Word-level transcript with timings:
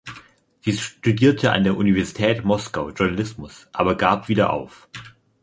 Sie 0.61 0.73
studierte 0.73 1.51
an 1.51 1.63
der 1.63 1.77
Universität 1.77 2.43
Moskau 2.43 2.89
Journalismus, 2.89 3.67
aber 3.71 3.93
gab 3.95 4.29
wieder 4.29 4.51
auf. 4.51 4.89